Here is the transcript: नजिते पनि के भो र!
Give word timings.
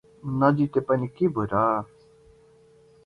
नजिते 0.39 0.79
पनि 0.87 1.07
के 1.19 1.27
भो 1.35 1.45
र! 1.53 1.61